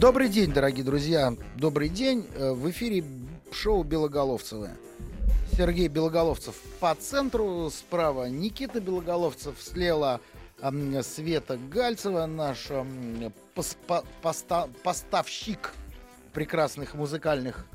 [0.00, 1.34] Добрый день, дорогие друзья.
[1.56, 2.26] Добрый день.
[2.34, 3.04] Э, В эфире
[3.52, 4.70] шоу Белоголовцевы.
[5.56, 10.20] Сергей Белоголовцев по центру, справа Никита Белоголовцев, слева
[11.02, 12.68] Света Гальцева, наш
[13.54, 15.72] поста- поставщик
[16.32, 17.66] прекрасных музыкальных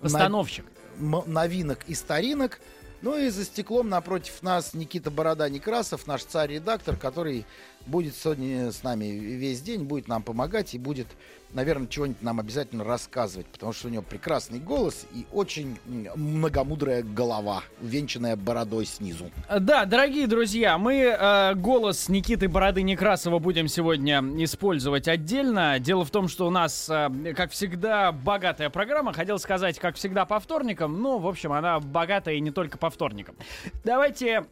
[0.00, 0.64] Постановщик.
[0.98, 2.60] новинок и старинок.
[3.02, 7.46] Ну и за стеклом напротив нас Никита Борода Некрасов, наш царь-редактор, который
[7.86, 11.06] будет сегодня с нами весь день, будет нам помогать и будет,
[11.52, 17.62] наверное, чего-нибудь нам обязательно рассказывать, потому что у него прекрасный голос и очень многомудрая голова,
[17.80, 19.30] увенчанная бородой снизу.
[19.60, 25.78] Да, дорогие друзья, мы э, голос Никиты Бороды Некрасова будем сегодня использовать отдельно.
[25.78, 29.12] Дело в том, что у нас, э, как всегда, богатая программа.
[29.12, 32.90] Хотел сказать, как всегда, по вторникам, но, в общем, она богатая и не только по
[32.90, 33.36] вторникам.
[33.84, 34.44] Давайте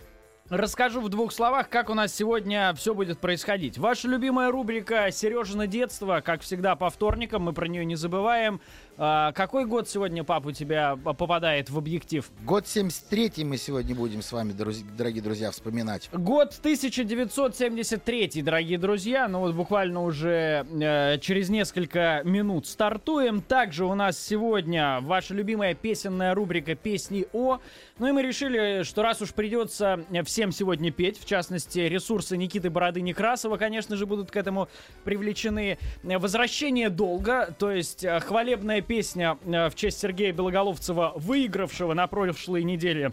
[0.50, 3.76] Расскажу в двух словах, как у нас сегодня все будет происходить.
[3.76, 8.62] Ваша любимая рубрика «Сережина детство», как всегда, по вторникам, мы про нее не забываем.
[9.00, 12.28] А, какой год сегодня, пап, у тебя попадает в объектив?
[12.44, 16.10] Год 73 мы сегодня будем с вами, друз- дорогие друзья, вспоминать.
[16.12, 19.28] Год 1973, дорогие друзья.
[19.28, 23.40] Ну вот буквально уже э, через несколько минут стартуем.
[23.40, 27.60] Также у нас сегодня ваша любимая песенная рубрика «Песни о».
[28.00, 32.68] Ну и мы решили, что раз уж придется всем сегодня петь, в частности, ресурсы Никиты
[32.68, 34.68] Бороды Некрасова, конечно же, будут к этому
[35.04, 35.78] привлечены.
[36.02, 42.64] Возвращение долга, то есть э, хвалебная песня э, в честь Сергея Белоголовцева, выигравшего на прошлой
[42.64, 43.12] неделе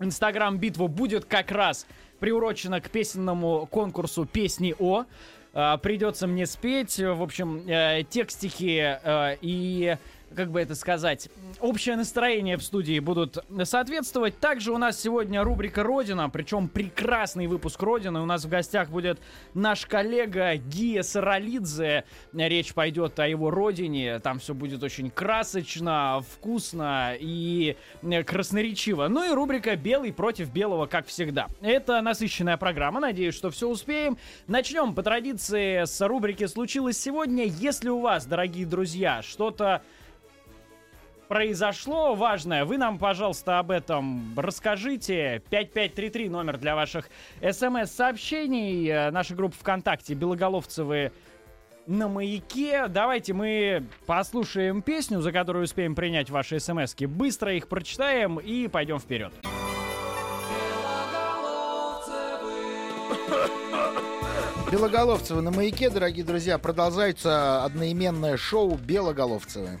[0.00, 1.86] Инстаграм-битву будет как раз
[2.18, 5.04] приурочена к песенному конкурсу «Песни о».
[5.52, 9.96] А, придется мне спеть, в общем, э, текстики э, и,
[10.34, 11.28] как бы это сказать,
[11.60, 14.38] общее настроение в студии будут соответствовать.
[14.38, 18.20] Также у нас сегодня рубрика «Родина», причем прекрасный выпуск «Родины».
[18.20, 19.18] У нас в гостях будет
[19.54, 22.04] наш коллега Гия Саралидзе.
[22.32, 24.18] Речь пойдет о его родине.
[24.20, 29.08] Там все будет очень красочно, вкусно и э, красноречиво.
[29.08, 31.48] Ну и рубрика «Белый против белого», как всегда.
[31.60, 33.00] Это насыщенная программа.
[33.00, 34.16] Надеюсь, что все успеем.
[34.46, 37.44] Начнем по традиции с рубрики «Случилось сегодня».
[37.44, 39.82] Если у вас, дорогие друзья, что-то
[41.30, 45.40] произошло важное, вы нам, пожалуйста, об этом расскажите.
[45.48, 47.08] 5533 номер для ваших
[47.40, 48.88] смс-сообщений.
[48.88, 51.12] Э, Наша группа ВКонтакте «Белоголовцевы
[51.86, 52.88] на маяке.
[52.88, 57.04] Давайте мы послушаем песню, за которую успеем принять ваши смс-ки.
[57.04, 59.32] Быстро их прочитаем и пойдем вперед.
[64.72, 69.78] Белоголовцевы на маяке, дорогие друзья, продолжается одноименное шоу Белоголовцевы.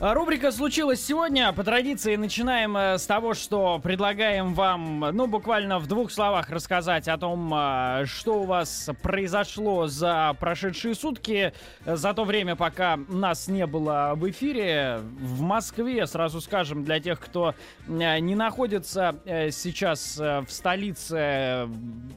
[0.00, 1.52] А, Рубрика «Случилось сегодня».
[1.52, 7.08] По традиции начинаем э, с того, что предлагаем вам, ну, буквально в двух словах рассказать
[7.08, 11.52] о том, а, что у вас произошло за прошедшие сутки,
[11.84, 15.00] за то время, пока нас не было в эфире.
[15.18, 17.56] В Москве, сразу скажем, для тех, кто
[17.88, 21.68] э, не находится э, сейчас в столице,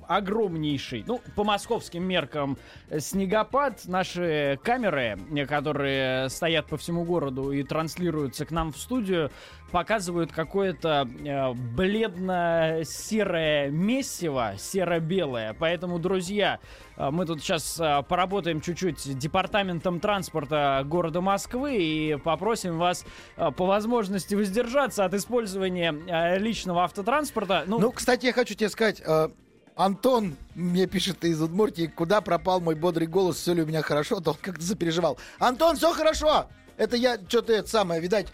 [0.07, 2.59] огромнейший, ну, по московским меркам,
[2.95, 3.87] снегопад.
[3.87, 5.17] Наши камеры,
[5.49, 9.31] которые стоят по всему городу и транслируются к нам в студию,
[9.71, 15.55] показывают какое-то э, бледно-серое месиво, серо-белое.
[15.57, 16.59] Поэтому, друзья,
[16.97, 23.05] э, мы тут сейчас э, поработаем чуть-чуть департаментом транспорта города Москвы и попросим вас
[23.37, 27.63] э, по возможности воздержаться от использования э, личного автотранспорта.
[27.67, 29.29] Ну, Ну, кстати, я хочу тебе сказать, э,
[29.77, 34.19] Антон мне пишет из Удмуртии, куда пропал мой бодрый голос, все ли у меня хорошо,
[34.19, 35.17] то он как-то запереживал.
[35.39, 36.47] Антон, все хорошо!
[36.81, 38.25] Это я что-то это самое, видать,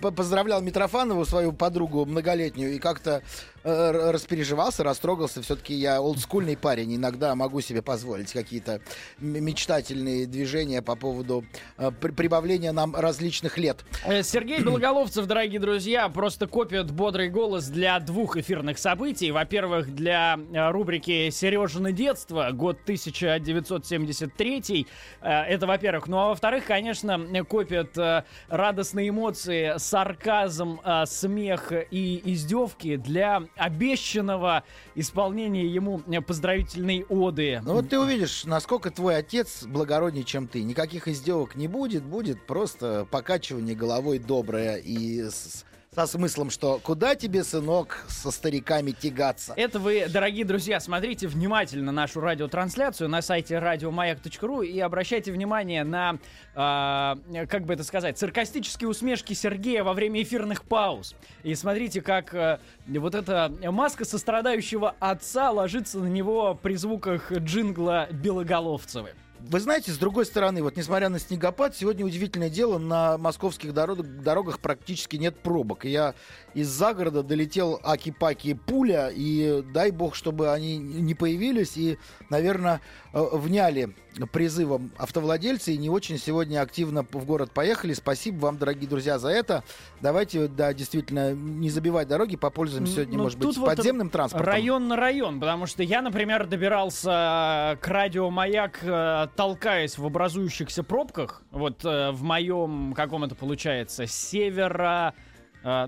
[0.00, 3.22] поздравлял Митрофанову, свою подругу многолетнюю, и как-то
[3.62, 5.40] э, распереживался, растрогался.
[5.40, 8.80] Все-таки я олдскульный парень, иногда могу себе позволить какие-то
[9.20, 11.44] мечтательные движения по поводу
[11.78, 13.84] э, при- прибавления нам различных лет.
[14.04, 19.30] Э, Сергей Белоголовцев, дорогие друзья, просто копит бодрый голос для двух эфирных событий.
[19.30, 24.88] Во-первых, для э, рубрики «Сережина детство», год 1973.
[25.22, 26.08] Э, Это во-первых.
[26.08, 33.42] Ну а во-вторых, конечно, копит копят э, радостные эмоции, сарказм, э, смех и издевки для
[33.56, 34.64] обещанного
[34.94, 37.60] исполнения ему поздравительной оды.
[37.64, 40.62] Ну вот ты увидишь, насколько твой отец благороднее, чем ты.
[40.62, 45.64] Никаких издевок не будет, будет просто покачивание головой доброе и с-
[45.96, 49.54] со смыслом, что куда тебе, сынок, со стариками тягаться?
[49.56, 56.18] Это вы, дорогие друзья, смотрите внимательно нашу радиотрансляцию на сайте радиомаяк.ру и обращайте внимание на,
[56.54, 57.16] а,
[57.48, 61.14] как бы это сказать, саркастические усмешки Сергея во время эфирных пауз.
[61.42, 68.06] И смотрите, как а, вот эта маска сострадающего отца ложится на него при звуках джингла
[68.10, 69.14] Белоголовцевы.
[69.40, 74.06] Вы знаете, с другой стороны, вот несмотря на снегопад, сегодня удивительное дело, на московских дорогах,
[74.06, 75.84] дорогах практически нет пробок.
[75.84, 76.14] Я
[76.56, 81.98] из загорода долетел аки-паки пуля, и дай бог, чтобы они не появились, и,
[82.30, 82.80] наверное,
[83.12, 83.94] э, вняли
[84.32, 87.92] призывом автовладельцы и не очень сегодня активно в город поехали.
[87.92, 89.64] Спасибо вам, дорогие друзья, за это.
[90.00, 94.50] Давайте, да, действительно, не забивать дороги, попользуемся сегодня, Ну, может быть, вот подземным транспортом.
[94.50, 100.82] Район на район, потому что я, например, добирался к радио Маяк, э, толкаясь в образующихся
[100.82, 101.42] пробках.
[101.50, 105.25] Вот э, в моем, каком это получается, севера э,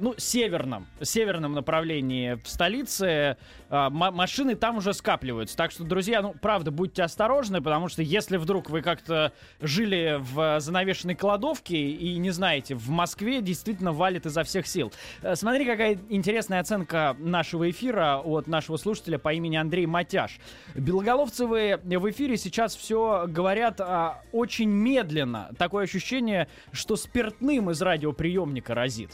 [0.01, 3.37] ну, северном, северном направлении в столице
[3.71, 5.57] м- машины там уже скапливаются.
[5.57, 10.59] Так что, друзья, ну, правда, будьте осторожны, потому что если вдруг вы как-то жили в
[10.61, 14.93] занавешенной кладовке и не знаете, в Москве действительно валит изо всех сил.
[15.23, 20.41] Э, Смотри, какая интересная оценка нашего эфира от нашего слушателя по имени Андрей Матяш.
[20.75, 25.51] Белоголовцевы в эфире сейчас все говорят а, очень медленно.
[25.57, 29.11] Такое ощущение, что спиртным из радиоприемника разит.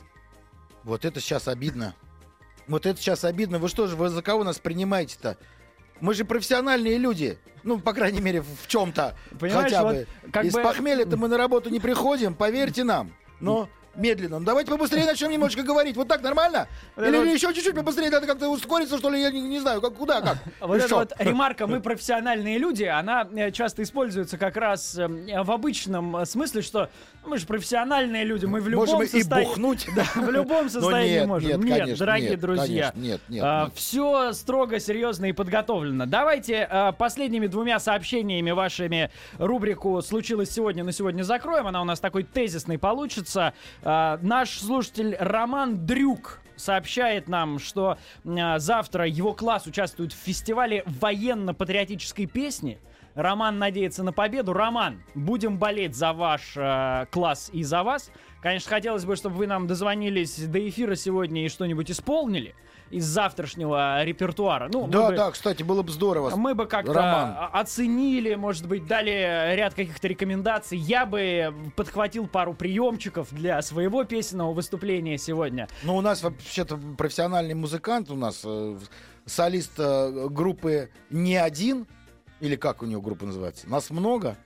[0.85, 1.95] Вот это сейчас обидно.
[2.67, 3.59] Вот это сейчас обидно.
[3.59, 5.37] Вы что же, вы за кого нас принимаете-то?
[6.01, 7.39] Мы же профессиональные люди.
[7.63, 9.17] Ну, по крайней мере, в чем-то.
[9.41, 10.07] Хотя вот бы.
[10.31, 13.13] как Из бы- похмелья-то мы на работу не приходим, поверьте нам.
[13.41, 14.39] Но медленно.
[14.39, 15.97] Ну, давайте побыстрее начнем немножко говорить.
[15.97, 16.69] Вот так нормально?
[16.97, 19.21] Вот Или, или еще чуть-чуть побыстрее надо как-то ускориться, что ли?
[19.21, 20.39] Я не, не знаю, как, куда, как.
[20.61, 25.51] Вот эта вот ремарка «мы профессиональные люди», она э, часто используется как раз э, в
[25.51, 26.91] обычном э, смысле, что
[27.27, 29.49] мы же профессиональные люди, мы в любом Можем и состоянии...
[29.49, 29.87] бухнуть.
[29.95, 31.49] Да, в любом состоянии нет, можем.
[31.49, 32.91] Нет, Нет, конечно, дорогие нет, друзья.
[32.91, 33.73] конечно, нет, нет, нет.
[33.75, 36.07] все строго, серьезно и подготовлено.
[36.07, 41.67] Давайте э, последними двумя сообщениями вашими рубрику «Случилось сегодня» на сегодня закроем.
[41.67, 43.55] Она у нас такой тезисный получится.
[43.83, 50.83] Э, наш слушатель Роман Дрюк сообщает нам, что э, завтра его класс участвует в фестивале
[50.87, 52.79] военно-патриотической песни.
[53.15, 54.53] Роман надеется на победу.
[54.53, 58.11] Роман, будем болеть за ваш э, класс и за вас.
[58.43, 62.55] Конечно, хотелось бы, чтобы вы нам дозвонились до эфира сегодня и что-нибудь исполнили
[62.91, 64.69] из завтрашнего репертуара.
[64.73, 66.35] Ну, Да, бы- да, кстати, было бы здорово.
[66.37, 67.49] мы бы как-то Роман.
[67.53, 70.77] оценили, может быть, дали ряд каких-то рекомендаций.
[70.77, 75.67] Я бы подхватил пару приемчиков для своего песенного выступления сегодня.
[75.83, 78.79] Ну, у нас вообще-то профессиональный музыкант, у нас э,
[79.25, 81.87] солист э, группы не один,
[82.41, 83.69] или как у него группа называется?
[83.69, 84.37] Нас много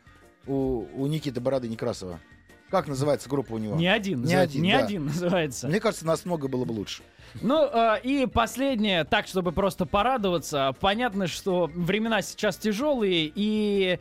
[0.46, 2.20] у, у Никиты Бороды Некрасова.
[2.70, 3.76] Как называется группа у него?
[3.76, 4.84] Не один, Не один, не да.
[4.84, 5.68] один называется.
[5.68, 7.02] Мне кажется, нас много было бы лучше.
[7.40, 10.74] Ну, э, и последнее, так, чтобы просто порадоваться.
[10.80, 13.98] Понятно, что времена сейчас тяжелые, и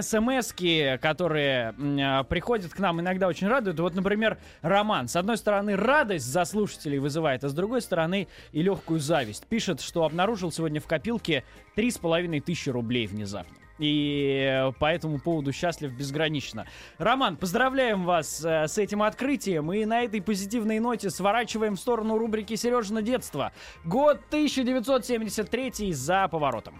[0.00, 0.52] смс
[1.00, 3.78] которые э, приходят к нам, иногда очень радуют.
[3.80, 5.08] Вот, например, Роман.
[5.08, 9.46] С одной стороны, радость за слушателей вызывает, а с другой стороны, и легкую зависть.
[9.46, 11.44] Пишет, что обнаружил сегодня в копилке
[11.76, 13.61] 3,5 тысячи рублей внезапно.
[13.78, 16.66] И э, по этому поводу счастлив безгранично.
[16.98, 19.72] Роман, поздравляем вас э, с этим открытием.
[19.72, 23.52] И на этой позитивной ноте сворачиваем в сторону рубрики «Сережина детство».
[23.84, 26.74] Год 1973 за поворотом.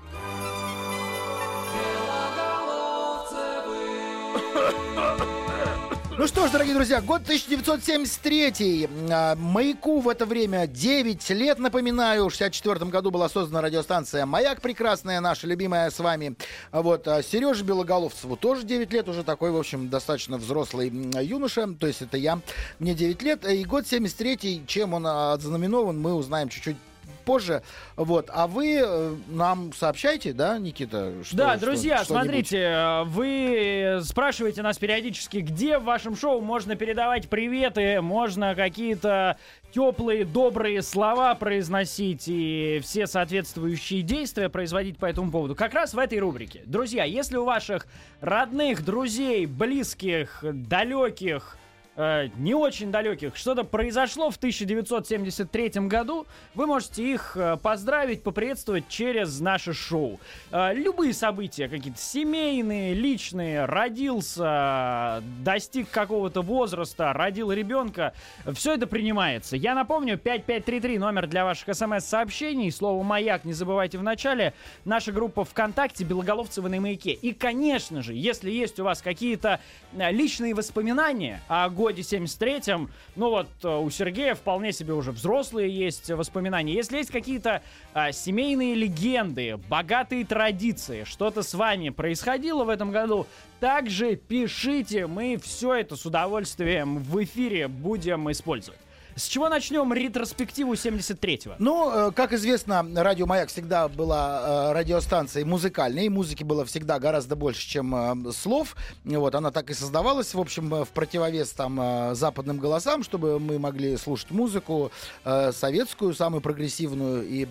[6.19, 8.87] Ну что ж, дорогие друзья, год 1973.
[9.11, 12.29] А, Маяку в это время 9 лет, напоминаю.
[12.29, 16.37] В 64 году была создана радиостанция «Маяк» прекрасная, наша любимая с вами.
[16.71, 20.93] А Вот Сереже Белоголовцеву тоже 9 лет, уже такой, в общем, достаточно взрослый
[21.23, 21.67] юноша.
[21.81, 22.41] То есть это я.
[22.79, 23.47] Мне 9 лет.
[23.51, 26.77] И год 73 чем он а, ознаменован, мы узнаем чуть-чуть
[27.23, 27.63] позже.
[27.97, 28.31] Вот.
[28.33, 31.13] А вы э, нам сообщайте, да, Никита?
[31.25, 32.25] что- да, что- друзья, что-нибудь?
[32.25, 39.39] смотрите, э, вы спрашиваете нас периодически, где в вашем шоу можно передавать приветы, можно какие-то
[39.73, 45.55] теплые, добрые слова произносить и все соответствующие действия производить по этому поводу.
[45.55, 46.63] Как раз в этой рубрике.
[46.67, 47.87] Друзья, если у ваших
[48.21, 51.57] родных, друзей, близких, далеких,
[51.97, 58.89] э, не очень далеких, что-то произошло в 1973 году, вы можете их э, поздравить, поприветствовать
[58.89, 60.21] через наше шоу.
[60.51, 68.13] Э, любые события, какие-то семейные, личные, родился, достиг какого-то возраста, родил ребенка,
[68.55, 69.57] все это принимается.
[69.57, 75.45] Я напомню, 5533 номер для ваших смс-сообщений, слово «Маяк» не забывайте в начале, наша группа
[75.45, 77.13] ВКонтакте «Белоголовцевы на маяке».
[77.13, 79.61] И, конечно же, если есть у вас какие-то
[79.93, 85.69] э, личные воспоминания о годе 73-м, ну вот э, у Сергея вполне себе уже взрослые
[85.69, 86.75] есть воспоминания.
[86.75, 87.61] Если есть какие-то
[87.93, 93.27] а, семейные легенды, богатые традиции, что-то с вами происходило в этом году,
[93.59, 98.79] также пишите, мы все это с удовольствием в эфире будем использовать.
[99.17, 101.55] С чего начнем ретроспективу 73-го?
[101.59, 106.07] Ну, э, как известно, радио Маяк всегда была э, радиостанцией музыкальной.
[106.07, 107.95] И музыки было всегда гораздо больше, чем
[108.29, 108.77] э, слов.
[109.05, 113.97] Вот, она так и создавалась, в общем, в противовес там западным голосам, чтобы мы могли
[113.97, 114.91] слушать музыку
[115.25, 117.49] советскую, самую прогрессивную, и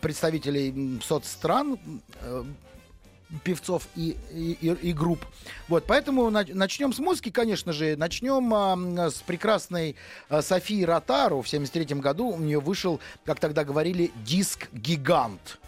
[0.00, 1.78] представителей соцстран
[3.44, 5.24] певцов и, и, и- групп.
[5.68, 7.96] Вот, поэтому на- начнем с музыки, конечно же.
[7.96, 9.96] Начнем м, с прекрасной
[10.28, 11.42] а, Софии Ротару.
[11.42, 15.58] В 73 году у нее вышел, как тогда говорили, диск-гигант.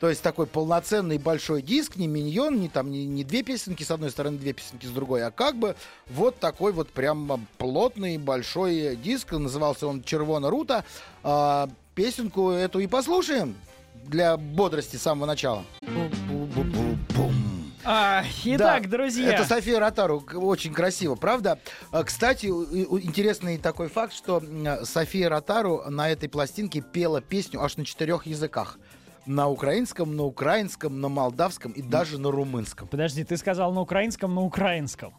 [0.00, 3.90] То есть такой полноценный большой диск, не миньон, не там не, не две песенки с
[3.90, 5.74] одной стороны, две песенки с другой, а как бы
[6.08, 9.32] вот такой вот прям плотный большой диск.
[9.32, 10.84] Назывался он «Червона Рута».
[11.22, 13.54] А, песенку эту и послушаем
[14.04, 15.64] для бодрости с самого начала.
[17.88, 19.32] А, итак, Да, друзья.
[19.32, 20.20] Это София Ротару.
[20.34, 21.60] Очень красиво, правда?
[21.92, 27.76] А, Кстати, интересный такой факт, что м, София Ротару на этой пластинке пела песню аж
[27.76, 28.78] на четырех языках.
[29.24, 32.88] На украинском, на украинском, на молдавском и даже на румынском.
[32.88, 35.12] Подожди, ты сказал на украинском, на украинском.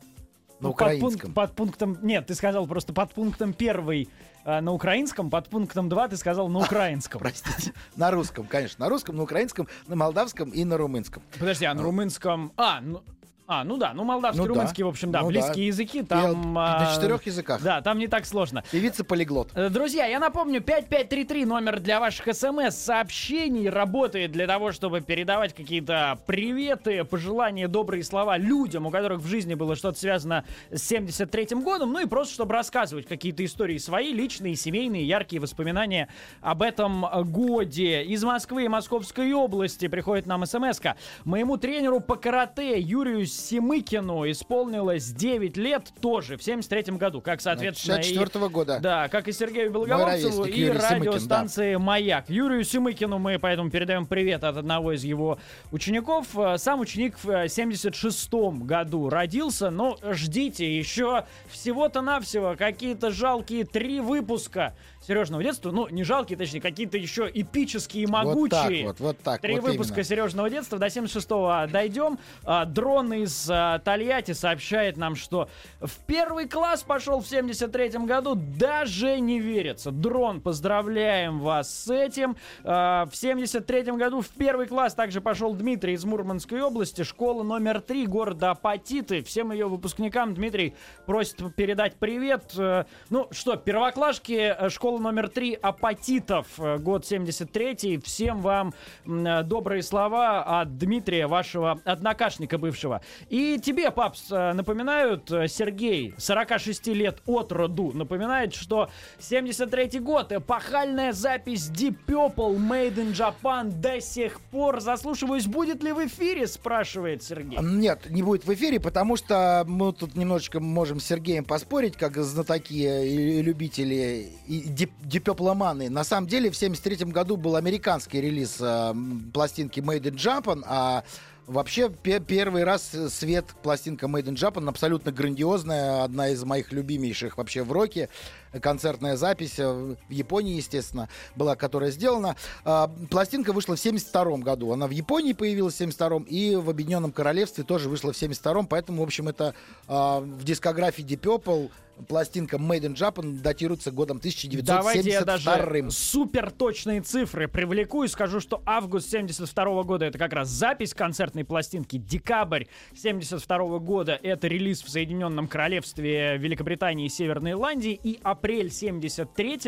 [0.60, 1.34] На Ну, под пункт- украинском.
[1.34, 1.98] Под, пунктом...
[2.02, 4.10] Нет, ты сказал просто под пунктом первый
[4.48, 7.20] на украинском, под пунктом два ты сказал на украинском.
[7.20, 7.74] Простите.
[7.98, 8.86] На русском, конечно.
[8.86, 11.22] На русском, на украинском, на молдавском и на румынском.
[11.38, 12.54] Подожди, а на румынском...
[12.56, 13.04] А, ну...
[13.50, 14.54] А, ну да, ну молдавский, Ну да.
[14.54, 15.62] румынский, в общем, да, Ну близкие да.
[15.62, 16.54] языки, И там...
[16.54, 17.62] на а, четырех языках.
[17.64, 18.62] Да, там не так сложно.
[18.72, 19.52] Певица-полиглот.
[19.56, 26.20] Э, Друзья, я напомню, 5533 номер для ваших смс-сообщений работает для того, чтобы передавать какие-то
[26.26, 31.94] приветы, пожелания, добрые слова людям, у которых в жизни было что-то связано с 73 годом,
[31.94, 36.10] ну и просто чтобы рассказывать какие-то истории свои, личные, семейные, яркие воспоминания
[36.42, 38.04] об этом годе.
[38.04, 40.96] Из Москвы и Московской области приходит нам смс -ка.
[41.24, 48.00] Моему тренеру по карате Юрию Семыкину исполнилось 9 лет тоже в 73 году, как, соответственно,
[48.00, 48.80] и- 64 года.
[48.82, 52.30] да, как и Сергею Белоголовцеву и Юрий Симыкин, радиостанции «Маяк».
[52.30, 55.38] Юрию Симыкину мы поэтому передаем привет от одного из его
[55.72, 56.28] учеников.
[56.38, 58.30] Э, Сам ученик в 76
[58.64, 64.76] году родился, но ждите, еще всего-то навсего какие-то жалкие три выпуска
[65.08, 65.72] Сережного детства.
[65.72, 68.88] Ну, не жалкие, точнее, какие-то еще эпические, Вот так могучие.
[68.88, 69.42] вот, вот так.
[69.42, 70.04] Три вот выпуска именно.
[70.04, 70.78] Сережного детства.
[70.78, 72.20] До 76-го дойдем.
[72.44, 75.48] А, Дрон из а, Тольятти сообщает нам, что
[75.80, 78.36] в первый класс пошел в 73-м году.
[78.36, 79.92] Даже не верится.
[79.92, 82.36] Дрон, поздравляем вас с этим.
[82.66, 87.04] А, в 73-м году в первый класс также пошел Дмитрий из Мурманской области.
[87.04, 89.24] Школа номер 3 города Апатиты.
[89.24, 92.54] Всем ее выпускникам Дмитрий просит передать привет.
[92.58, 98.74] Э, Ну что, первоклашки, э, школа номер 3 Апатитов, э, год 73 Всем вам
[99.06, 103.02] э, добрые слова от Дмитрия, вашего однокашника бывшего.
[103.30, 108.90] И тебе, папс, э, напоминают, Сергей, 46 лет от роду, напоминает, что
[109.20, 115.46] 73 год, эпохальная запись Deep Purple Made in Japan до сих пор заслушиваюсь.
[115.46, 117.60] Будет ли в эфире, спрашивает Сергей.
[117.62, 122.18] Нет, не будет в эфире, потому что мы тут немножечко можем с Сергеем поспорить, как
[122.18, 125.90] знатоки и любители и дип- дипепломаны.
[125.90, 128.94] На самом деле в 73 году был американский релиз э,
[129.34, 131.04] пластинки Made in Japan, а
[131.48, 137.38] Вообще, пе- первый раз свет пластинка Made in Japan абсолютно грандиозная, одна из моих любимейших
[137.38, 138.10] вообще в роке.
[138.60, 142.36] Концертная запись э, в Японии, естественно, была, которая сделана.
[142.64, 144.72] А, Пластинка вышла в 72 году.
[144.72, 149.02] Она в Японии появилась в 72 и в Объединенном Королевстве тоже вышла в 72 поэтому,
[149.02, 149.54] в общем, это
[149.88, 151.70] а, в дискографии Deep Purple
[152.08, 154.78] пластинка Made in Japan датируется годом 1972.
[154.78, 160.34] Давайте я даже супер точные цифры привлеку и скажу, что август 72 года это как
[160.34, 167.52] раз запись концертной пластинки, декабрь 72 года это релиз в Соединенном Королевстве Великобритании и Северной
[167.52, 169.60] Ирландии, и апрель 73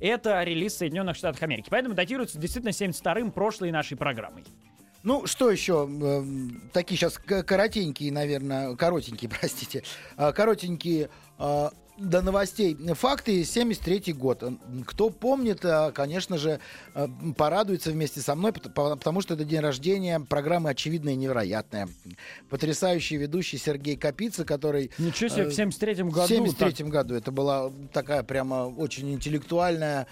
[0.00, 1.68] это релиз Соединенных Штатах Америки.
[1.70, 4.44] Поэтому датируется действительно 72-м прошлой нашей программой.
[5.02, 5.86] Ну, что еще?
[5.88, 9.82] Эм, Такие сейчас коротенькие, наверное, коротенькие, простите.
[10.16, 11.10] А, Коротенькие.
[11.98, 12.76] До новостей.
[12.94, 14.42] Факты 73 год.
[14.86, 16.60] Кто помнит, э, конечно же,
[16.94, 21.88] э, порадуется вместе со мной, потому что это день рождения программы «Очевидное и невероятное».
[22.50, 24.90] Потрясающий ведущий Сергей Капица, который...
[24.98, 26.26] Ничего себе, в 73 году.
[26.26, 27.14] В 73 году.
[27.14, 30.06] Это была такая прямо очень интеллектуальная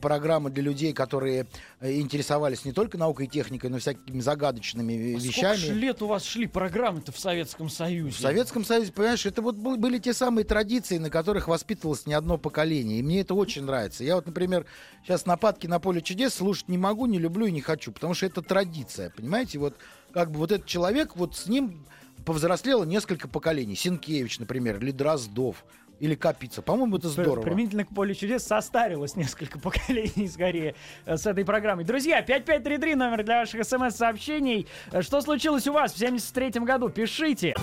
[0.00, 1.46] программа для людей, которые
[1.80, 5.56] интересовались не только наукой и техникой, но и всякими загадочными а вещами.
[5.56, 8.16] Сколько лет у вас шли программы-то в Советском Союзе?
[8.16, 12.38] В Советском Союзе, понимаешь, это вот были те самые традиции, на которых воспитывалось не одно
[12.38, 12.98] поколение.
[12.98, 14.04] И мне это очень нравится.
[14.04, 14.66] Я вот, например,
[15.04, 18.26] сейчас нападки на поле чудес слушать не могу, не люблю и не хочу, потому что
[18.26, 19.10] это традиция.
[19.10, 19.74] Понимаете, вот
[20.12, 21.86] как бы вот этот человек, вот с ним
[22.24, 23.74] повзрослело несколько поколений.
[23.74, 25.64] Синкевич, например, или Дроздов
[26.00, 26.62] или Капица.
[26.62, 27.42] По-моему, это здорово.
[27.42, 31.84] Применительно к полю чудес состарилось несколько поколений скорее э, с этой программой.
[31.84, 34.66] Друзья, 5533 номер для ваших смс-сообщений.
[34.90, 36.88] Э, что случилось у вас в 73 году?
[36.88, 37.54] Пишите.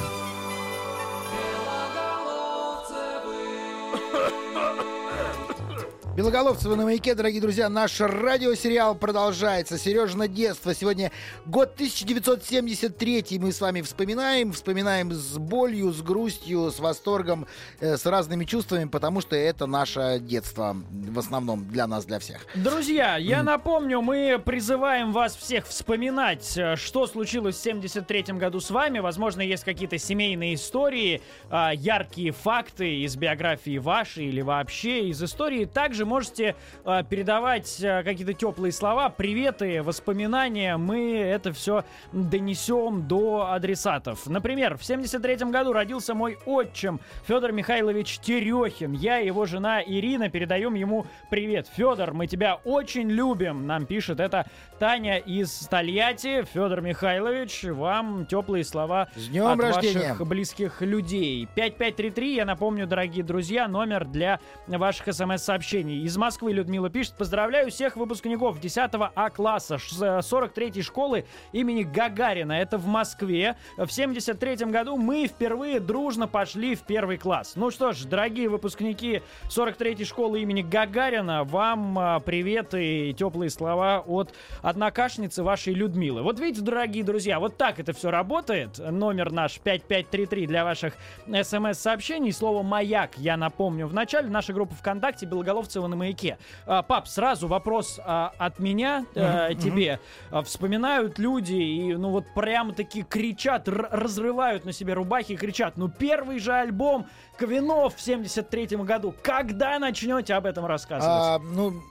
[6.18, 9.78] Белоголовцева на маяке, дорогие друзья, наш радиосериал продолжается.
[9.78, 10.74] Сережина детство.
[10.74, 11.12] Сегодня
[11.46, 13.38] год 1973.
[13.38, 14.52] Мы с вами вспоминаем.
[14.52, 17.46] Вспоминаем с болью, с грустью, с восторгом,
[17.80, 20.76] э, с разными чувствами, потому что это наше детство.
[20.90, 22.48] В основном для нас, для всех.
[22.56, 28.72] Друзья, я напомню, мы призываем вас всех вспоминать, э, что случилось в 73 году с
[28.72, 28.98] вами.
[28.98, 31.22] Возможно, есть какие-то семейные истории,
[31.52, 35.66] э, яркие факты из биографии вашей или вообще из истории.
[35.66, 40.78] Также можете э, передавать э, какие-то теплые слова, приветы, воспоминания.
[40.78, 44.26] Мы это все донесем до адресатов.
[44.28, 48.94] Например, в 73 году родился мой отчим Федор Михайлович Терехин.
[48.94, 51.68] Я и его жена Ирина передаем ему привет.
[51.76, 53.68] Федор, мы тебя очень любим.
[53.68, 54.46] Нам пишет это
[54.80, 56.44] Таня из Тольятти.
[56.54, 60.10] Федор Михайлович, вам теплые слова С днем от рождения.
[60.14, 61.48] ваших близких людей.
[61.56, 65.97] 5533, я напомню, дорогие друзья, номер для ваших смс-сообщений.
[66.04, 67.16] Из Москвы Людмила пишет.
[67.18, 72.54] Поздравляю всех выпускников 10 А класса 43-й школы имени Гагарина.
[72.54, 73.58] Это в Москве.
[73.78, 77.54] В 73 году мы впервые дружно пошли в первый класс.
[77.56, 84.04] Ну что ж, дорогие выпускники 43-й школы имени Гагарина, вам а, привет и теплые слова
[84.06, 86.22] от однокашницы вашей Людмилы.
[86.22, 88.78] Вот видите, дорогие друзья, вот так это все работает.
[88.80, 90.94] Номер наш 5533 для ваших
[91.28, 92.32] смс-сообщений.
[92.32, 94.30] Слово «Маяк» я напомню в начале.
[94.30, 96.38] Наша группа ВКонтакте Белоголовцева на маяке.
[96.66, 100.00] А, пап, сразу вопрос а, от меня а, тебе.
[100.32, 105.78] А, вспоминают люди и, ну вот прямо таки кричат, разрывают на себе рубахи и кричат,
[105.78, 109.14] ну первый же альбом Квинов в 73 году.
[109.22, 111.08] Когда начнете об этом рассказывать?
[111.08, 111.82] А, ну,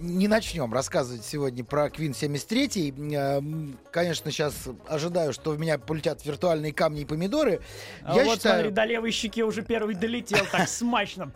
[0.00, 2.94] не начнем рассказывать сегодня про Квин 73.
[3.12, 3.40] Э,
[3.92, 4.54] конечно, сейчас
[4.88, 7.60] ожидаю, что в меня полетят виртуальные камни и помидоры.
[8.02, 8.56] А Я вот считаю...
[8.56, 11.32] смотри, до левой щеки уже первый долетел так смачно.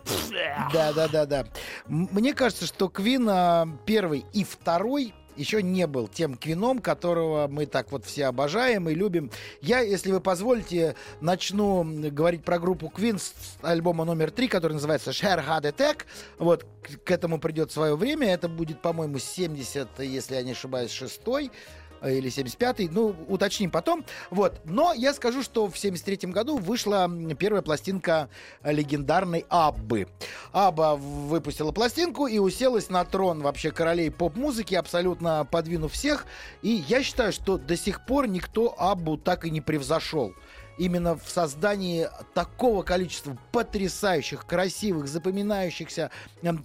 [0.73, 1.45] Да, да, да, да.
[1.87, 7.65] Мне кажется, что Квин а, первый и второй еще не был тем квином, которого мы
[7.65, 9.31] так вот все обожаем и любим.
[9.61, 15.11] Я, если вы позволите, начну говорить про группу Queen с альбома номер три, который называется
[15.11, 16.03] Share Hard Attack.
[16.37, 16.65] Вот,
[17.03, 18.33] к этому придет свое время.
[18.33, 21.51] Это будет, по-моему, 70, если я не ошибаюсь, шестой.
[22.01, 24.05] Э, или 75-й, ну, уточним потом.
[24.29, 24.61] Вот.
[24.65, 28.29] Но я скажу, что в 73-м году вышла первая пластинка
[28.63, 30.07] легендарной Аббы.
[30.51, 36.25] Абба выпустила пластинку и уселась на трон вообще королей поп-музыки, абсолютно подвинув всех.
[36.61, 40.33] И я считаю, что до сих пор никто Аббу так и не превзошел
[40.77, 46.11] именно в создании такого количества потрясающих, красивых, запоминающихся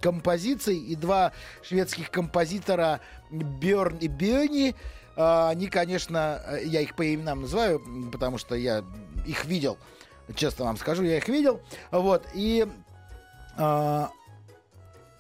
[0.01, 0.79] композиций.
[0.79, 4.75] И два шведских композитора Бjörn и а,
[5.17, 8.85] они, конечно, э, я их по именам называю, потому что я
[9.27, 9.79] их видел.
[10.35, 11.61] Честно вам скажу, я их видел.
[11.91, 12.25] Вот.
[12.35, 12.67] И
[13.57, 14.11] а,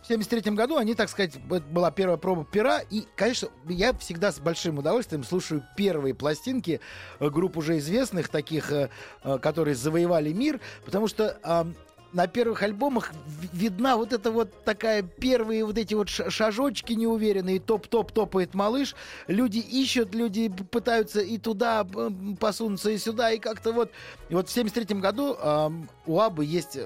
[0.02, 2.80] в 73 году они, так сказать, была первая проба пера.
[2.90, 6.80] И, конечно, я всегда с большим удовольствием слушаю первые пластинки
[7.18, 8.88] э, групп уже известных, таких, э,
[9.42, 11.74] которые завоевали мир, потому что
[12.12, 13.12] на первых альбомах
[13.52, 18.94] видна вот эта вот такая первые вот эти вот шажочки неуверенные, топ-топ топает малыш.
[19.26, 21.86] Люди ищут, люди пытаются и туда
[22.38, 23.90] посунуться, и сюда, и как-то вот.
[24.28, 25.70] И вот в 73 году э,
[26.06, 26.78] у Абы есть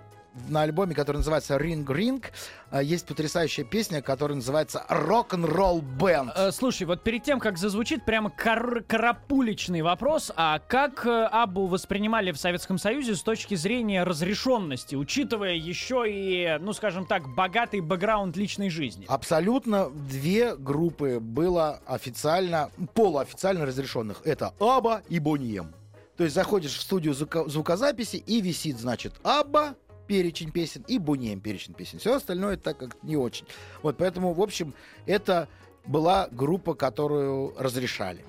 [0.48, 2.24] на альбоме, который называется Ring Ring,
[2.70, 6.32] э, есть потрясающая песня, которая называется Rock-and-Roll Band.
[6.34, 11.66] Э, слушай, вот перед тем, как зазвучит прямо кар- карапуличный вопрос, а как э, Абу
[11.66, 17.80] воспринимали в Советском Союзе с точки зрения разрешенности, учитывая еще и, ну, скажем так, богатый
[17.80, 19.06] бэкграунд личной жизни?
[19.08, 24.20] Абсолютно две группы было официально, полуофициально разрешенных.
[24.24, 25.74] Это Аба и Бонием.
[26.16, 29.74] То есть заходишь в студию звукозаписи и висит, значит, Абба
[30.06, 31.98] перечень песен и Бунеем перечень песен.
[31.98, 33.46] Все остальное так как не очень.
[33.82, 34.74] Вот поэтому, в общем,
[35.06, 35.48] это
[35.86, 38.24] была группа, которую разрешали.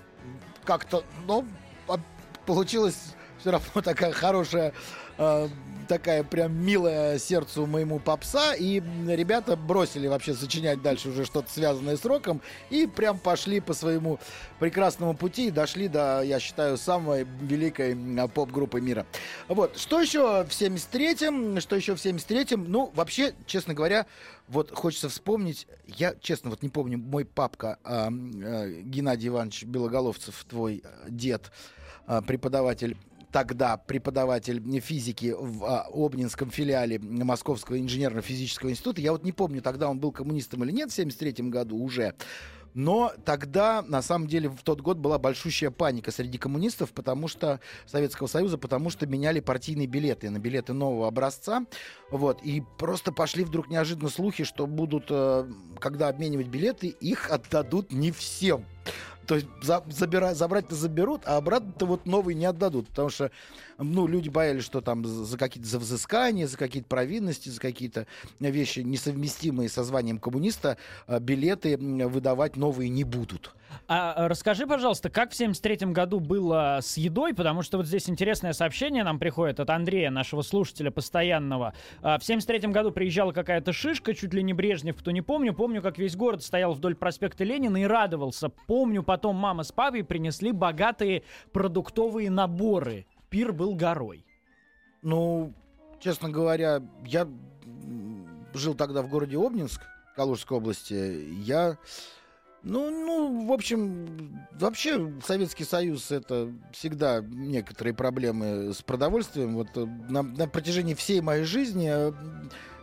[0.65, 1.45] Как-то, но
[1.87, 1.95] а,
[2.45, 3.13] получилось
[3.43, 4.73] все равно такая хорошая,
[5.17, 5.49] э,
[5.89, 8.55] такая прям милая сердцу моему попса.
[8.55, 12.41] И ребята бросили вообще сочинять дальше уже что-то связанное с роком.
[12.69, 14.17] И прям пошли по своему
[14.59, 19.05] прекрасному пути и дошли до, я считаю, самой великой э, поп-группы мира.
[19.49, 19.77] Вот.
[19.77, 21.59] Что еще в 73-м?
[21.59, 22.71] Что еще в 73-м?
[22.71, 24.05] Ну, вообще, честно говоря,
[24.47, 30.45] вот хочется вспомнить, я, честно, вот не помню, мой папка э, э, Геннадий Иванович Белоголовцев,
[30.47, 31.51] твой э, дед,
[32.27, 32.97] преподаватель
[33.33, 39.01] тогда преподаватель физики в а, Обнинском филиале Московского инженерно-физического института.
[39.01, 42.13] Я вот не помню, тогда он был коммунистом или нет в 73 году уже.
[42.75, 47.59] Но тогда, на самом деле, в тот год была большущая паника среди коммунистов, потому что
[47.85, 51.65] Советского Союза, потому что меняли партийные билеты на билеты нового образца.
[52.11, 57.91] Вот, и просто пошли вдруг неожиданно слухи, что будут, э, когда обменивать билеты, их отдадут
[57.91, 58.65] не всем.
[59.27, 62.87] То есть за, забира, забрать-то заберут, а обратно-то вот новые не отдадут.
[62.89, 63.31] Потому что,
[63.77, 68.07] ну, люди боялись, что там за какие-то за взыскания, за какие-то провинности, за какие-то
[68.39, 73.53] вещи, несовместимые со званием коммуниста, а, билеты выдавать новые не будут.
[73.87, 78.53] А расскажи, пожалуйста, как в 73 году было с едой, потому что вот здесь интересное
[78.53, 81.73] сообщение нам приходит от Андрея, нашего слушателя постоянного.
[82.01, 85.53] А, в 73 году приезжала какая-то шишка, чуть ли не Брежнев, кто не помню.
[85.53, 88.49] Помню, как весь город стоял вдоль проспекта Ленина и радовался.
[88.67, 91.21] Помню, потом мама с папой принесли богатые
[91.51, 93.05] продуктовые наборы.
[93.29, 94.25] Пир был горой.
[95.03, 95.53] Ну,
[95.99, 97.27] честно говоря, я
[98.55, 99.83] жил тогда в городе Обнинск,
[100.15, 101.27] Калужской области.
[101.43, 101.77] Я
[102.63, 109.53] ну, ну, в общем, вообще Советский Союз это всегда некоторые проблемы с продовольствием.
[109.53, 112.11] Вот э, на, на протяжении всей моей жизни э,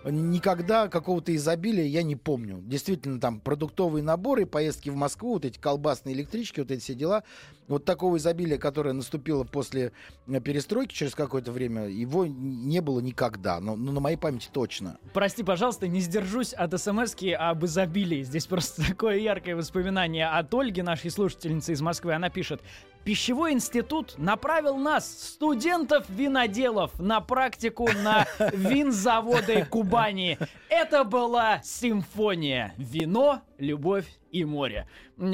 [0.04, 2.60] никогда какого-то изобилия я не помню.
[2.62, 7.22] Действительно, там продуктовые наборы, поездки в Москву, вот эти колбасные электрички, вот эти все дела.
[7.68, 9.92] Вот такого изобилия, которое наступило после
[10.26, 13.60] э, перестройки через какое-то время, его не было никогда.
[13.60, 14.98] Но, но на моей памяти точно.
[15.12, 18.22] Прости, пожалуйста, не сдержусь от смс об изобилии.
[18.22, 22.14] Здесь просто такое яркое воспоминание от Ольги, нашей слушательницы из Москвы.
[22.14, 22.60] Она пишет.
[23.04, 30.38] Пищевой институт направил нас, студентов-виноделов, на практику на винзаводы Кубани.
[30.68, 32.74] Это была симфония.
[32.76, 34.86] Вино, любовь и море.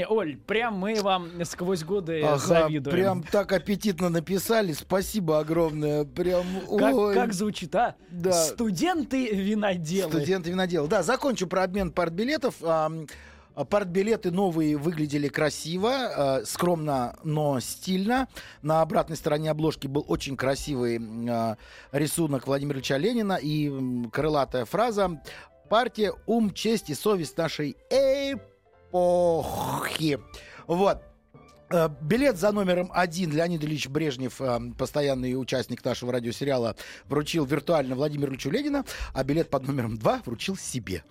[0.08, 2.96] Оль, прям мы вам сквозь годы ага, завидуем.
[2.96, 4.72] Прям так аппетитно написали.
[4.72, 6.04] Спасибо огромное.
[6.04, 6.46] Прям,
[6.78, 7.14] как, ой.
[7.14, 7.96] как звучит, а?
[8.10, 8.32] Да.
[8.32, 10.10] Студенты-виноделы.
[10.10, 10.88] Студенты-виноделы.
[10.88, 12.54] Да, закончу про обмен партбилетов.
[12.62, 12.90] А,
[13.64, 18.28] партбилеты новые выглядели красиво, э, скромно, но стильно.
[18.62, 21.56] На обратной стороне обложки был очень красивый э,
[21.92, 25.22] рисунок Владимира Ильича Ленина и крылатая фраза
[25.70, 27.76] «Партия, ум, честь и совесть нашей
[28.92, 30.20] эпохи».
[30.66, 31.02] Вот.
[31.68, 36.76] Э, билет за номером один Леонид Ильич Брежнев, э, постоянный участник нашего радиосериала,
[37.08, 41.02] вручил виртуально Владимиру Ильичу Ленина, а билет под номером два вручил себе.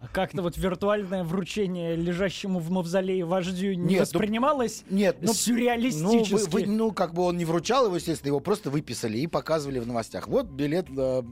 [0.00, 5.16] А как-то вот виртуальное вручение лежащему в мавзолее вождю не нет, ну, воспринималось ну, нет,
[5.20, 6.32] ну, сюрреалистически?
[6.32, 9.26] Ну, вы, вы, ну, как бы он не вручал его, естественно, его просто выписали и
[9.26, 10.28] показывали в новостях.
[10.28, 11.22] Вот билет э,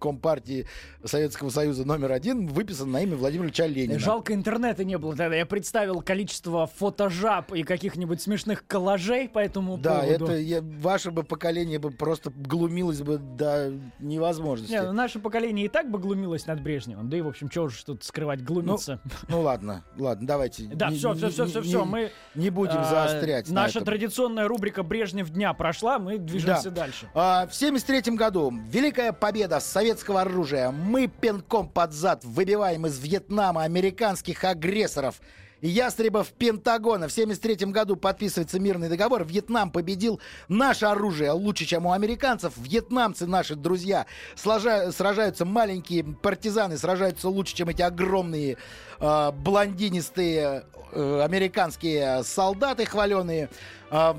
[0.00, 0.66] Компартии
[1.04, 3.98] Советского Союза номер один выписан на имя Владимира Ильича Ленина.
[3.98, 5.36] Жалко, интернета не было тогда.
[5.36, 10.26] Я представил количество фотожаб и каких-нибудь смешных коллажей по этому да, поводу.
[10.26, 14.72] Да, это я, ваше бы поколение бы просто глумилось бы до невозможности.
[14.72, 17.08] Не, ну, наше поколение и так бы глумилось над Брежневым.
[17.08, 19.00] Да и, в общем, чего же тут скрывать, глумиться.
[19.04, 20.64] Ну, ну ладно, ладно, давайте.
[20.74, 21.84] Да, все, все, все, все, все.
[21.84, 23.48] Мы не будем а, заострять.
[23.48, 26.82] Наша на традиционная рубрика Брежнев дня прошла, мы движемся да.
[26.82, 27.08] дальше.
[27.14, 30.70] А, в 73 году великая победа советского оружия.
[30.70, 35.20] Мы пинком под зад выбиваем из Вьетнама американских агрессоров
[35.68, 37.08] ястребов Пентагона.
[37.08, 39.24] В 73 году подписывается мирный договор.
[39.24, 40.20] Вьетнам победил.
[40.48, 42.52] Наше оружие лучше, чем у американцев.
[42.56, 48.56] Вьетнамцы, наши друзья, сражаются маленькие партизаны, сражаются лучше, чем эти огромные
[49.04, 53.48] э, блондинистые э, американские солдаты хваленые.
[53.96, 54.16] А,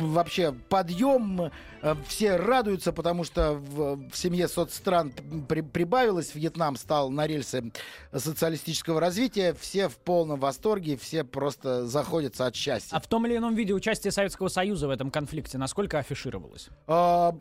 [0.00, 1.50] вообще подъем,
[1.82, 5.12] э, все радуются, потому что в, в семье соцстран
[5.48, 7.72] при- прибавилось, Вьетнам стал на рельсы
[8.14, 12.94] социалистического развития, все в полном восторге, все просто заходятся от счастья.
[12.94, 16.68] А в том или ином виде участие Советского Союза в этом конфликте насколько афишировалось?
[16.86, 17.34] А,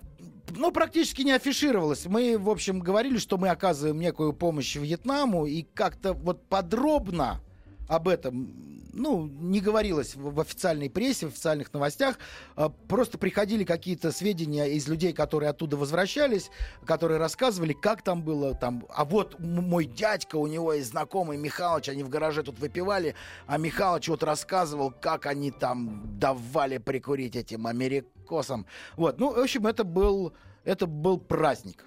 [0.56, 2.06] ну, практически не афишировалось.
[2.06, 7.41] Мы, в общем, говорили, что мы оказываем некую помощь Вьетнаму, и как-то вот подробно
[7.88, 8.54] об этом,
[8.93, 12.17] ну, не говорилось в, официальной прессе, в официальных новостях.
[12.56, 16.50] А, Просто приходили какие-то сведения из людей, которые оттуда возвращались,
[16.86, 21.89] которые рассказывали, как там было, там, а вот мой дядька, у него есть знакомый Михалыч,
[21.89, 27.67] они в гараже тут выпивали, а Михалыч вот рассказывал, как они там давали прикурить этим
[27.67, 28.65] америкосам.
[28.95, 31.86] Вот, ну, в общем, это был, это был праздник.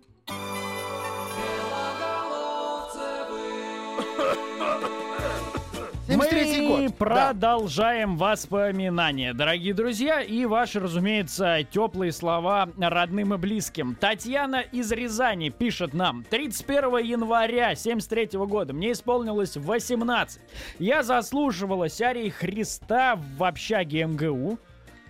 [6.71, 6.99] 73-й год.
[6.99, 7.29] Да.
[7.29, 13.95] продолжаем воспоминания, дорогие друзья, и ваши, разумеется, теплые слова родным и близким.
[13.95, 16.25] Татьяна из Рязани пишет нам.
[16.29, 20.41] 31 января 73 года мне исполнилось 18.
[20.79, 24.59] Я заслуживалась арии Христа в общаге МГУ.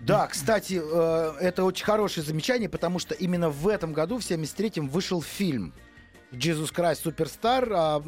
[0.01, 4.89] Да, кстати, э, это очень хорошее замечание, потому что именно в этом году, в 73-м,
[4.89, 5.75] вышел фильм
[6.33, 7.71] «Jesus Christ Superstar».
[7.75, 8.03] а,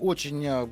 [0.00, 0.68] Очень э,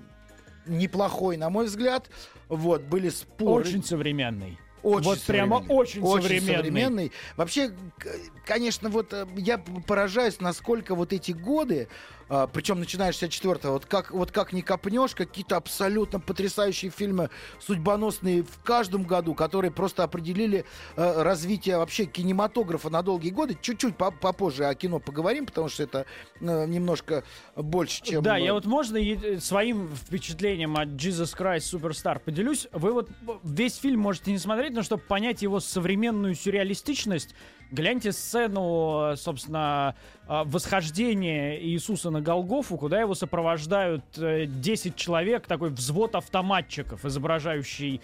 [0.66, 2.10] неплохой, на мой взгляд.
[2.48, 3.64] Вот, были споры.
[3.66, 4.58] Очень современный.
[4.82, 5.76] Очень вот прямо современный.
[5.80, 6.00] очень
[6.40, 7.12] современный.
[7.36, 8.06] Вообще, к-
[8.44, 11.88] конечно, вот э, я поражаюсь, насколько вот эти годы,
[12.28, 17.30] а, причем начиная с 64-го, вот как, вот как не копнешь, какие-то абсолютно потрясающие фильмы,
[17.60, 20.64] судьбоносные в каждом году, которые просто определили
[20.96, 23.56] э, развитие вообще кинематографа на долгие годы.
[23.60, 26.06] Чуть-чуть по- попозже о кино поговорим, потому что это
[26.40, 27.22] э, немножко
[27.54, 28.22] больше, чем...
[28.22, 32.66] Да, э, я вот можно е- своим впечатлением от Jesus Christ Superstar поделюсь.
[32.72, 33.08] Вы вот
[33.44, 37.34] весь фильм можете не смотреть, но чтобы понять его современную сюрреалистичность,
[37.70, 39.94] гляньте сцену, э, собственно,
[40.28, 47.96] э, восхождения Иисуса на Голгофу, куда его сопровождают э, 10 человек, такой взвод автоматчиков, изображающий
[47.96, 48.00] э,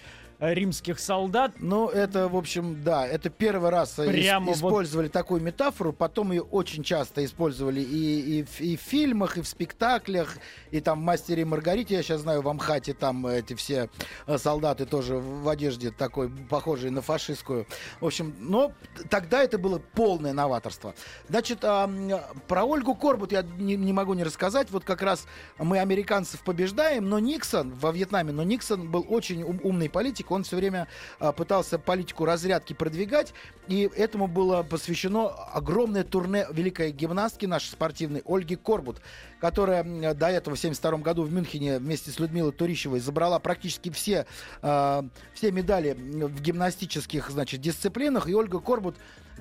[0.53, 1.53] римских солдат.
[1.61, 5.93] Ну, это, в общем, да, это первый раз э, ис- Прямо вот- использовали такую метафору,
[5.93, 10.37] потом ее очень часто использовали и, и, в, и в фильмах, и в спектаклях,
[10.73, 13.89] и там в «Мастере и Маргарите», я сейчас знаю, в Амхате там эти все
[14.27, 17.67] э, солдаты тоже в одежде такой, похожей на фашистскую.
[18.01, 18.73] В общем, но
[19.11, 20.95] тогда это было полное новаторство.
[21.29, 21.89] Значит, а,
[22.49, 24.71] про Ольгу Корбут я не, не могу не рассказать.
[24.73, 25.27] Вот как раз
[25.59, 30.45] мы американцев побеждаем, но Никсон во Вьетнаме, но Никсон был очень ум- умный политик, он
[30.45, 33.35] все время а, пытался политику разрядки продвигать,
[33.69, 39.01] и этому было посвящено огромное турне великой гимнастки нашей спортивной Ольги Корбут,
[39.41, 44.27] которая до этого в 72 году в Мюнхене вместе с Людмилой Турищевой забрала практически все,
[44.63, 48.97] а, все медали в гимнастических значит, дисциплинах, и Ольга Корбут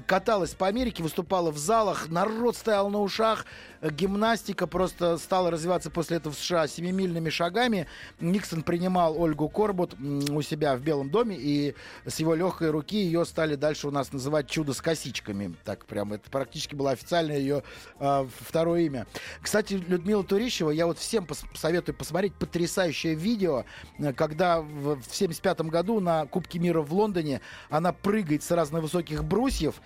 [0.07, 3.45] каталась по Америке, выступала в залах, народ стоял на ушах,
[3.81, 7.87] э, гимнастика просто стала развиваться после этого в США семимильными шагами.
[8.19, 11.75] Никсон принимал Ольгу Корбут у себя в Белом доме, и
[12.05, 15.55] с его легкой руки ее стали дальше у нас называть чудо с косичками.
[15.63, 17.63] Так прям, это практически было официальное ее
[17.99, 19.07] а, второе имя.
[19.41, 23.65] Кстати, Людмила Турищева, я вот всем пос- советую посмотреть потрясающее видео,
[23.99, 28.83] э, когда в, в 75 году на Кубке мира в Лондоне она прыгает с разных
[28.83, 29.80] высоких брусьев,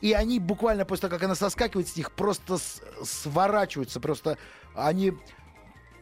[0.00, 4.36] и они буквально после того, как она соскакивает с них, просто с- сворачиваются, просто
[4.74, 5.12] они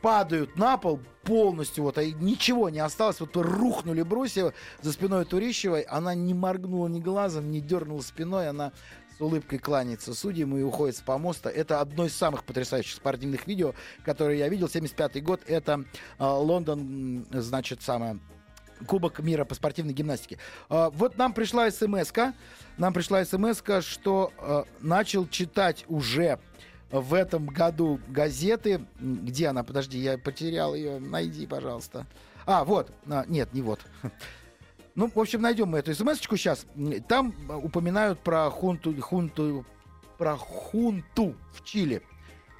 [0.01, 5.83] падают на пол полностью, вот, а ничего не осталось, вот рухнули брусья за спиной Турищевой,
[5.83, 8.73] она не моргнула ни глазом, не дернула спиной, она
[9.17, 11.51] с улыбкой кланяется судьям и уходит с помоста.
[11.51, 14.69] Это одно из самых потрясающих спортивных видео, которые я видел.
[14.69, 15.85] 75 год, это
[16.19, 18.19] э, Лондон, значит, самое...
[18.87, 20.39] Кубок мира по спортивной гимнастике.
[20.69, 22.13] А, вот нам пришла смс
[22.77, 26.39] Нам пришла смс что э, начал читать уже
[26.91, 28.85] в этом году газеты.
[28.99, 29.63] Где она?
[29.63, 30.99] Подожди, я потерял ее.
[30.99, 32.07] Найди, пожалуйста.
[32.47, 32.93] А, вот.
[33.09, 33.81] А, нет, не вот.
[34.97, 36.67] Ну, в общем, найдем мы эту смс-очку сейчас.
[37.09, 39.65] Там упоминают про хунту, хунту,
[40.19, 42.03] про хунту в Чили.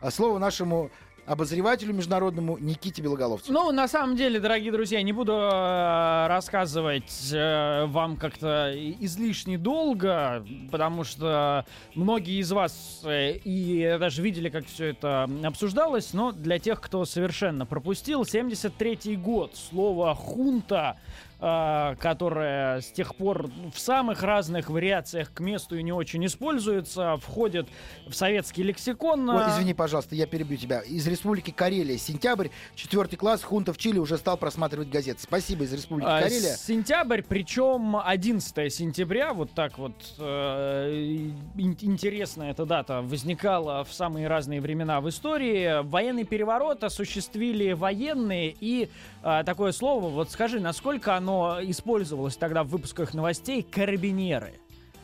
[0.01, 0.91] А слово нашему
[1.31, 3.53] обозревателю международному Никите Белоголовцу.
[3.53, 10.45] Ну, на самом деле, дорогие друзья, не буду э, рассказывать э, вам как-то излишне долго,
[10.73, 11.65] потому что
[11.95, 17.05] многие из вас э, и даже видели, как все это обсуждалось, но для тех, кто
[17.05, 20.99] совершенно пропустил, 73-й год, слово «хунта»
[21.41, 27.67] которая с тех пор в самых разных вариациях к месту и не очень используется, входит
[28.07, 29.29] в советский лексикон.
[29.31, 30.81] Ой, извини, пожалуйста, я перебью тебя.
[30.81, 35.21] Из Республики Карелия, сентябрь, четвертый класс, хунта в Чили уже стал просматривать газеты.
[35.23, 36.57] Спасибо из Республики а, Карелия.
[36.57, 44.61] Сентябрь, причем 11 сентября, вот так вот э, интересная эта дата возникала в самые разные
[44.61, 45.83] времена в истории.
[45.85, 48.91] Военный переворот осуществили военные, и
[49.23, 54.55] э, такое слово, вот скажи, насколько оно оно использовалось тогда в выпусках новостей, карабинеры.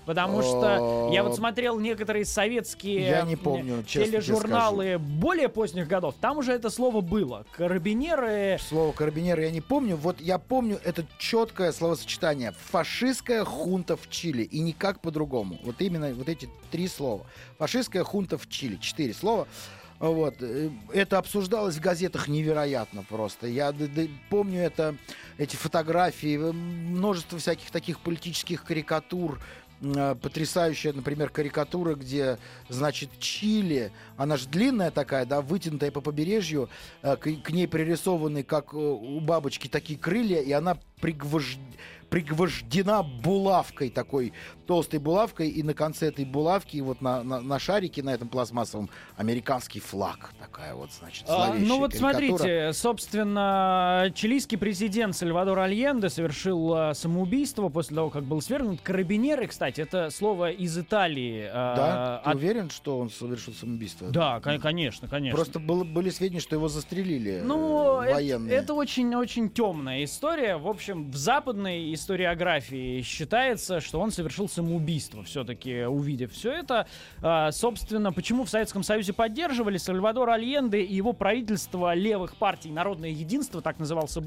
[0.04, 6.14] Потому что я вот смотрел некоторые советские я не помню, тележурналы более поздних годов.
[6.20, 7.44] Там уже это слово было.
[7.50, 8.56] Карабинеры.
[8.60, 9.96] Слово карабинеры я не помню.
[9.96, 12.52] Вот я помню это четкое словосочетание.
[12.70, 14.44] Фашистская хунта в Чили.
[14.44, 15.58] И никак по-другому.
[15.64, 17.26] Вот именно вот эти три слова.
[17.58, 18.76] Фашистская хунта в Чили.
[18.76, 19.48] Четыре слова.
[19.98, 20.36] Вот.
[20.40, 23.46] Э, это обсуждалось в газетах невероятно просто.
[23.46, 23.74] Я
[24.30, 24.96] помню это,
[25.38, 29.40] эти фотографии, э, множество всяких таких политических карикатур,
[29.80, 36.68] э, потрясающая, например, карикатура, где, значит, Чили, она же длинная такая, да, вытянутая по побережью,
[37.02, 41.62] к, к ней пририсованы, как у бабочки, такие крылья, и она пригвождена
[42.10, 44.32] пригвождена булавкой такой,
[44.66, 48.90] толстой булавкой, и на конце этой булавки, вот на, на, на шарике, на этом пластмассовом,
[49.16, 50.30] американский флаг.
[50.40, 57.68] Такая вот, значит, а, Ну вот смотрите, собственно, чилийский президент Сальвадор Альенде совершил а, самоубийство
[57.68, 58.80] после того, как был свергнут.
[58.80, 61.48] Карабинеры, кстати, это слово из Италии.
[61.52, 62.20] А, да?
[62.24, 62.36] Ты от...
[62.36, 64.08] уверен, что он совершил самоубийство?
[64.08, 65.36] Да, конечно, конечно.
[65.36, 68.54] Просто было, были сведения, что его застрелили ну, э, военные.
[68.54, 70.56] Это, это очень-очень темная история.
[70.56, 76.86] В общем, в западной историографии считается, что он совершил самоубийство, все-таки увидев все это.
[77.20, 83.10] А, собственно, почему в Советском Союзе поддерживали Сальвадор Альенде и его правительство левых партий «Народное
[83.10, 84.22] единство», так назывался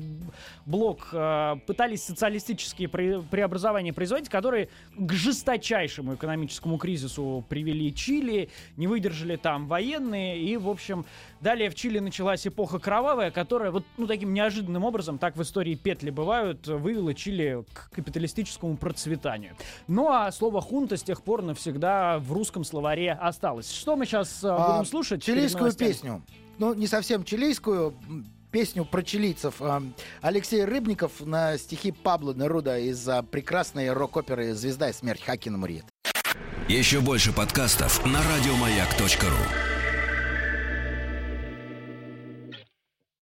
[0.66, 9.38] блок, а, пытались социалистические преобразования производить, которые к жесточайшему экономическому кризису привели Чили, не выдержали
[9.38, 11.06] там военные, и, в общем,
[11.42, 15.76] далее в Чили началась эпоха кровавая, которая вот ну, таким неожиданным образом, так в истории
[15.76, 19.56] петли бывают, вывела Чили к капиталистическому процветанию.
[19.88, 23.72] Ну а слово хунта с тех пор навсегда в русском словаре осталось.
[23.72, 25.24] Что мы сейчас а, будем слушать?
[25.24, 26.24] Чилийскую песню.
[26.58, 27.96] Ну, не совсем чилийскую,
[28.52, 29.62] песню про чилийцев.
[30.22, 35.86] Алексей Рыбников на стихи Пабло Неруда из прекрасной рок-оперы «Звезда и смерть» Хакина Мурьет.
[36.68, 39.79] Еще больше подкастов на радиомаяк.ру